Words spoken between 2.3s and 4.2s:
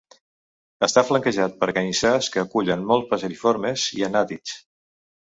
que acullen molts passeriformes i